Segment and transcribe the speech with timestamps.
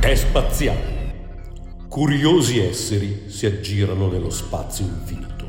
[0.00, 0.98] è spaziale.
[1.88, 5.46] Curiosi esseri si aggirano nello spazio infinito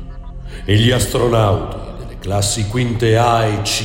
[0.66, 3.84] e gli astronauti delle classi quinte A e C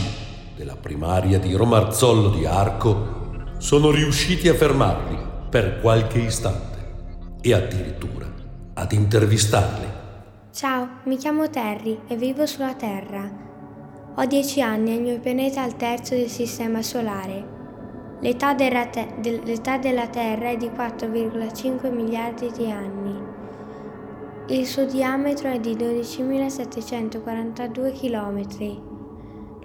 [0.57, 5.17] della primaria di Romarzollo di Arco sono riusciti a fermarli
[5.49, 6.95] per qualche istante
[7.41, 8.25] e addirittura
[8.73, 9.87] ad intervistarli.
[10.51, 13.45] Ciao, mi chiamo Terry e vivo sulla Terra.
[14.15, 17.56] Ho dieci anni e il mio pianeta è il terzo del Sistema Solare.
[18.19, 23.15] L'età della, te- l'età della Terra è di 4,5 miliardi di anni.
[24.47, 28.85] Il suo diametro è di 12.742 km.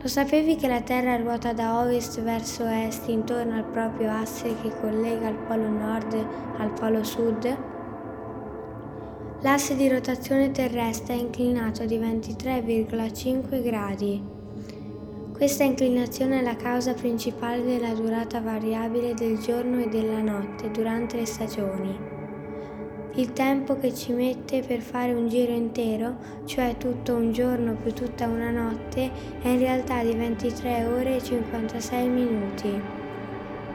[0.02, 4.70] Lo sapevi che la Terra ruota da ovest verso est intorno al proprio asse che
[4.80, 6.12] collega il polo nord
[6.58, 7.56] al polo sud?
[9.40, 14.31] L'asse di rotazione terrestre è inclinato di 23,5 gradi.
[15.32, 21.16] Questa inclinazione è la causa principale della durata variabile del giorno e della notte durante
[21.16, 21.98] le stagioni.
[23.14, 27.92] Il tempo che ci mette per fare un giro intero, cioè tutto un giorno più
[27.92, 29.10] tutta una notte,
[29.42, 32.80] è in realtà di 23 ore e 56 minuti.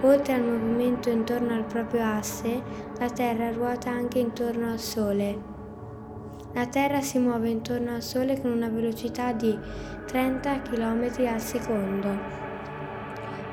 [0.01, 2.61] Oltre al movimento intorno al proprio asse,
[2.97, 5.56] la Terra ruota anche intorno al Sole.
[6.53, 9.57] La Terra si muove intorno al Sole con una velocità di
[10.05, 12.45] 30 km al secondo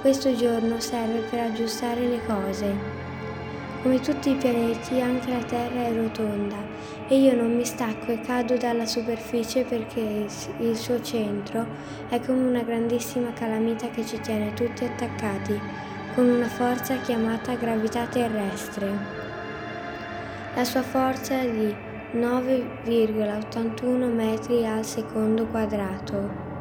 [0.00, 2.95] Questo giorno serve per aggiustare le cose.
[3.86, 6.56] Come tutti i pianeti, anche la Terra è rotonda
[7.06, 10.26] e io non mi stacco e cado dalla superficie perché
[10.58, 11.64] il suo centro
[12.08, 15.56] è come una grandissima calamita che ci tiene tutti attaccati
[16.16, 18.90] con una forza chiamata gravità terrestre.
[20.56, 21.72] La sua forza è di
[22.18, 26.55] 9,81 metri al secondo quadrato.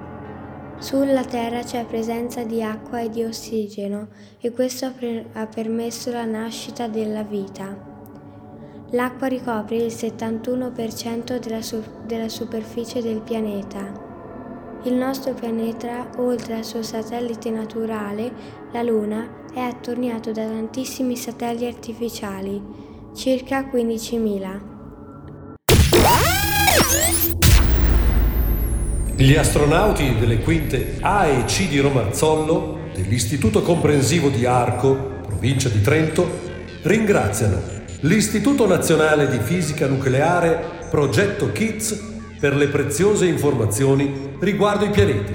[0.77, 4.09] Sulla Terra c'è presenza di acqua e di ossigeno
[4.39, 4.91] e questo
[5.33, 7.93] ha permesso la nascita della vita.
[8.91, 14.03] L'acqua ricopre il 71% della, su- della superficie del pianeta.
[14.83, 18.31] Il nostro pianeta, oltre al suo satellite naturale,
[18.71, 22.61] la Luna, è attorniato da tantissimi satelliti artificiali,
[23.13, 24.74] circa 15.000.
[29.17, 35.79] Gli astronauti delle quinte A e C di Romarzollo, dell'Istituto Comprensivo di Arco, provincia di
[35.79, 36.29] Trento,
[36.81, 37.61] ringraziano
[38.01, 42.03] l'Istituto Nazionale di Fisica Nucleare Progetto KIDS
[42.41, 45.33] per le preziose informazioni riguardo i pianeti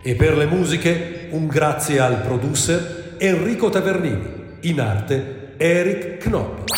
[0.00, 4.28] e per le musiche un grazie al producer Enrico Tavernini,
[4.60, 6.72] in arte Eric Knoppi.